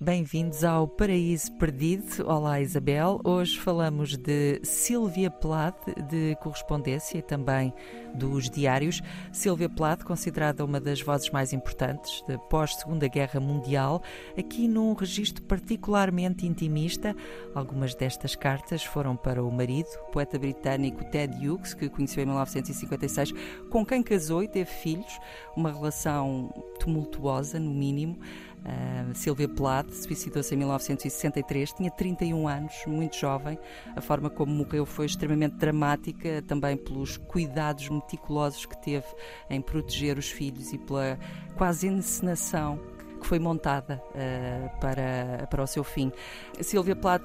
[0.00, 2.24] Bem-vindos ao Paraíso Perdido.
[2.24, 3.20] Olá, Isabel.
[3.24, 7.74] Hoje falamos de Silvia Plath, de correspondência e também
[8.14, 9.02] dos diários.
[9.32, 14.00] Silvia Plath, considerada uma das vozes mais importantes da pós-Segunda Guerra Mundial,
[14.38, 17.12] aqui num registro particularmente intimista.
[17.52, 22.26] Algumas destas cartas foram para o marido, o poeta britânico Ted Hughes, que conheceu em
[22.26, 23.32] 1956,
[23.68, 25.18] com quem casou e teve filhos.
[25.56, 28.16] Uma relação tumultuosa, no mínimo.
[28.64, 33.58] Uh, Silvia Plath suicidou-se em 1963, tinha 31 anos, muito jovem.
[33.96, 39.06] A forma como morreu foi extremamente dramática, também pelos cuidados meticulosos que teve
[39.48, 41.18] em proteger os filhos e pela
[41.56, 42.78] quase encenação
[43.18, 46.12] que foi montada uh, para, para o seu fim.
[46.60, 47.22] Sylvia Plath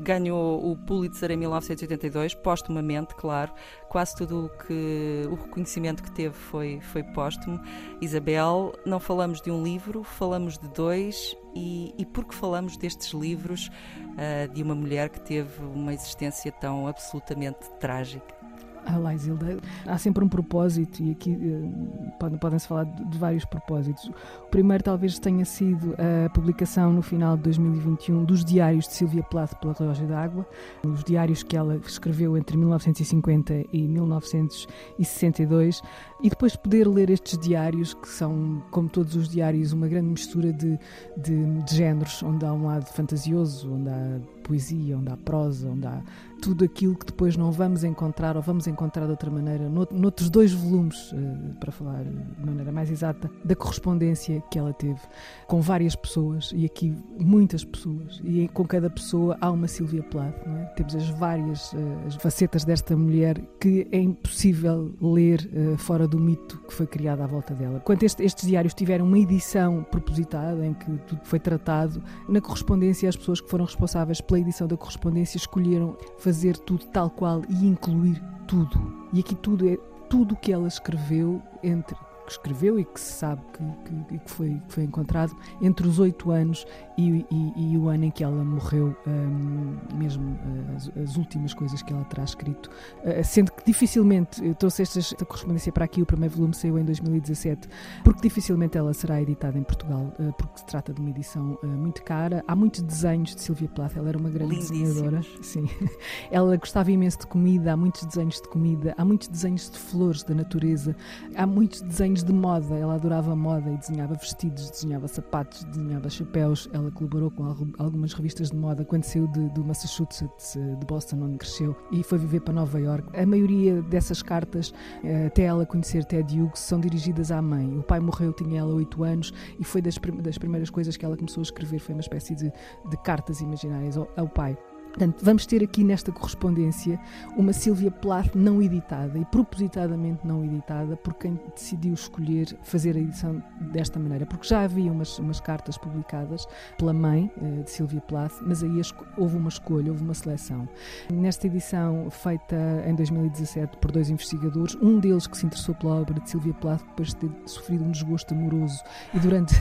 [0.00, 3.52] ganhou o Pulitzer em 1982, póstumamente, claro.
[3.88, 7.60] Quase tudo o, que, o reconhecimento que teve foi, foi póstumo.
[8.00, 11.36] Isabel, não falamos de um livro, falamos de dois.
[11.54, 16.86] E, e porque falamos destes livros uh, de uma mulher que teve uma existência tão
[16.86, 18.41] absolutamente trágica?
[18.84, 23.44] Ah, lá, Isilda, há sempre um propósito e aqui uh, podem-se falar de, de, vários
[23.44, 24.10] propósitos.
[24.40, 29.22] O primeiro talvez tenha sido a publicação no final de 2021 dos diários de Silvia
[29.22, 30.44] Plath pela Relógio d'Água,
[30.84, 35.80] os diários que ela escreveu entre 1950 e 1962,
[36.20, 40.52] e depois poder ler estes diários, que são, como todos os diários, uma grande mistura
[40.52, 40.78] de,
[41.16, 45.86] de, de géneros, onde há um lado fantasioso, onde há poesia, onde há prosa, onde
[45.86, 46.02] há
[46.42, 50.52] tudo aquilo que depois não vamos encontrar ou vamos encontrar de outra maneira noutros dois
[50.52, 55.00] volumes, eh, para falar de maneira mais exata, da correspondência que ela teve
[55.46, 60.34] com várias pessoas e aqui muitas pessoas e com cada pessoa há uma Silvia Plath,
[60.46, 60.64] é?
[60.74, 66.18] temos as várias eh, as facetas desta mulher que é impossível ler uh, fora do
[66.18, 67.80] mito que foi criado à volta dela.
[67.80, 73.08] Quando este, estes diários tiveram uma edição propositada em que tudo foi tratado, na correspondência
[73.08, 77.66] as pessoas que foram responsáveis pela edição da correspondência escolheram fazer tudo tal qual e
[77.66, 79.08] incluir tudo.
[79.12, 79.76] E aqui tudo é
[80.08, 84.30] tudo o que ela escreveu entre que escreveu e que se sabe que, que, que,
[84.30, 86.66] foi, que foi encontrado entre os oito anos
[86.96, 90.38] e, e, e, o ano em que ela morreu, um, mesmo
[90.76, 92.70] as, as, últimas coisas que ela terá escrito.
[93.02, 96.78] Uh, sendo que dificilmente, eu trouxe esta, esta, correspondência para aqui, o primeiro volume saiu
[96.78, 97.68] em 2017,
[98.04, 101.66] porque dificilmente ela será editada em Portugal, uh, porque se trata de uma edição uh,
[101.66, 102.44] muito cara.
[102.46, 105.22] Há muitos desenhos de Silvia Plath, ela era uma grande desenhadora.
[105.40, 105.66] Sim.
[106.30, 110.22] ela gostava imenso de comida, há muitos desenhos de comida, há muitos desenhos de flores,
[110.22, 110.94] da natureza,
[111.34, 112.74] há muitos desenhos de moda.
[112.74, 116.68] Ela adorava moda e desenhava vestidos, desenhava sapatos, desenhava chapéus.
[116.72, 117.44] Ela colaborou com
[117.78, 122.02] algumas revistas de moda quando saiu de, do Massachusetts, eh, de Boston, onde cresceu, e
[122.02, 123.08] foi viver para Nova York.
[123.18, 124.74] A maioria dessas cartas,
[125.04, 127.78] eh, até ela conhecer Ted Hughes, são dirigidas à mãe.
[127.78, 131.16] O pai morreu, tinha ela 8 anos, e foi das, das primeiras coisas que ela
[131.16, 132.52] começou a escrever, foi uma espécie de,
[132.90, 134.58] de cartas imaginárias ao, ao pai.
[134.92, 137.00] Portanto, vamos ter aqui nesta correspondência
[137.34, 143.00] uma Silvia Plath não editada e propositadamente não editada por quem decidiu escolher fazer a
[143.00, 143.42] edição
[143.72, 148.34] desta maneira, porque já havia umas, umas cartas publicadas pela mãe eh, de Silvia Plath,
[148.42, 148.82] mas aí
[149.16, 150.68] houve uma escolha, houve uma seleção.
[151.10, 156.20] Nesta edição feita em 2017 por dois investigadores, um deles que se interessou pela obra
[156.20, 158.82] de Silvia Plath depois de ter sofrido um desgosto amoroso
[159.14, 159.54] e durante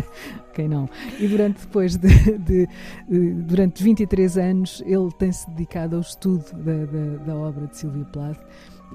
[0.52, 2.68] quem não e durante depois de, de,
[3.08, 8.04] de durante 23 anos ele tem-se dedicado ao estudo da, da, da obra de Silvia
[8.06, 8.40] Plath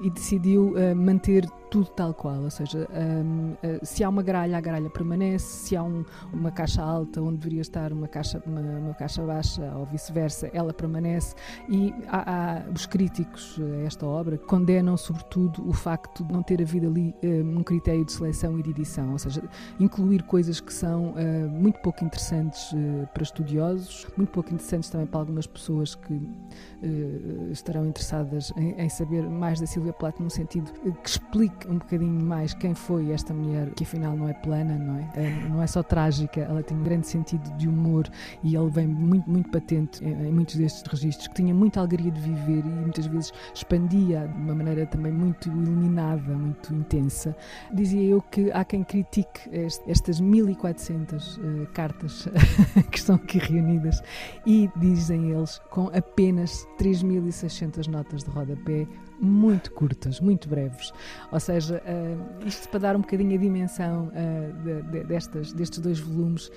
[0.02, 4.24] e decidiu uh, manter tudo tal qual, ou seja, um, uh, eh, se há uma
[4.24, 8.42] gralha, a gralha permanece, se há um, uma caixa alta onde deveria estar uma caixa,
[8.44, 11.36] uma, uma caixa baixa ou vice-versa, ela permanece
[11.68, 12.24] e há,
[12.58, 17.14] há, os críticos a esta obra condenam sobretudo o facto de não ter havido ali
[17.22, 19.40] um, um critério de seleção e de edição, ou seja,
[19.78, 22.74] incluir coisas que são uh, muito pouco interessantes
[23.14, 26.20] para estudiosos, muito pouco interessantes também para algumas pessoas que
[27.50, 32.24] estarão interessadas em, em saber mais da Silvia Plath no sentido que explique um bocadinho
[32.24, 35.10] mais quem foi esta mulher, que afinal não é plana, não é?
[35.14, 38.08] é não é só trágica, ela tem um grande sentido de humor
[38.42, 42.10] e ele vem muito, muito patente em, em muitos destes registros, que tinha muita alegria
[42.10, 47.36] de viver e muitas vezes expandia de uma maneira também muito iluminada, muito intensa.
[47.72, 49.40] Dizia eu que há quem critique
[49.86, 52.28] estas 1400 uh, eh, cartas
[52.90, 54.02] que estão aqui reunidas
[54.46, 58.88] e dizem eles com apenas 3600 notas de rodapé
[59.20, 60.92] muito curtas, muito breves.
[61.30, 65.78] Ou seja, uh, isto para dar um bocadinho a dimensão uh, de, de, destas, destes
[65.78, 66.50] dois volumes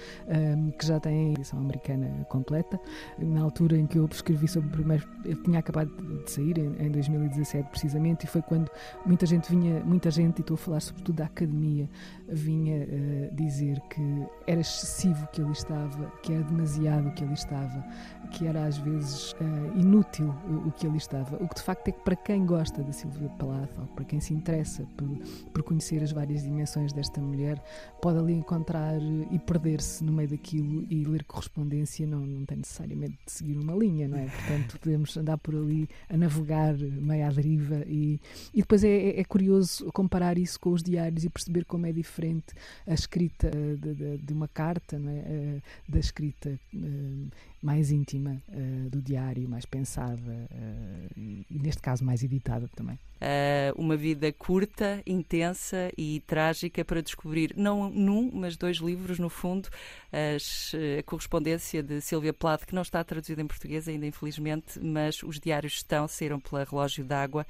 [0.78, 2.80] que já têm a edição americana completa.
[3.18, 5.92] Na altura em que eu escrevi sobre o primeiro, ele tinha acabado
[6.24, 8.70] de sair, em, em 2017 precisamente, e foi quando
[9.06, 11.90] muita gente vinha, muita gente, e estou a falar sobretudo da academia,
[12.28, 17.84] vinha uh, dizer que era excessivo que ele estava, que era demasiado que ele estava,
[18.32, 19.36] que era às vezes
[19.76, 20.34] inútil
[20.66, 21.36] o, que ele estava.
[21.38, 24.20] O que de facto é que para quem gosta da Silvia Plath, ou para quem
[24.20, 25.10] se interessa por,
[25.52, 27.60] por conhecer as várias dimensões desta mulher,
[28.00, 29.00] pode ali encontrar
[29.32, 33.74] e perder-se no meio daquilo e ler correspondência não, não tem necessariamente de seguir uma
[33.74, 34.28] linha, não é?
[34.28, 38.22] Portanto, podemos andar por ali a navegar meio à deriva e,
[38.54, 41.92] e depois é, é, é curioso comparar isso com os diários e perceber como é
[41.92, 42.54] diferente
[42.86, 45.60] a escrita de, de, de uma carta, não é?
[45.90, 47.28] da escrita eh,
[47.64, 53.00] mais íntima uh, do diário, mais pensada uh, e, neste caso, mais editada também.
[53.16, 59.30] Uh, uma vida curta, intensa e trágica para descobrir, não num, mas dois livros, no
[59.30, 59.70] fundo,
[60.12, 65.24] as, a correspondência de Silvia Plath, que não está traduzida em português ainda, infelizmente, mas
[65.24, 67.48] os diários estão, saíram pela Relógio d'Água,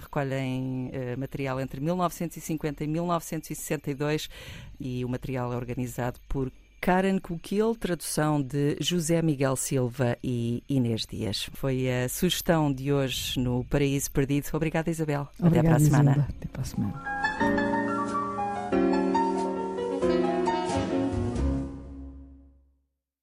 [0.00, 4.28] recolhem material entre 1950 e 1962
[4.78, 11.06] e o material é organizado por Karen Coquil, tradução de José Miguel Silva e Inês
[11.06, 11.50] Dias.
[11.52, 14.46] Foi a sugestão de hoje no Paraíso Perdido.
[14.54, 15.28] Obrigada, Isabel.
[15.38, 16.28] Obrigada, Até para a semana.
[16.36, 17.69] Até para a semana.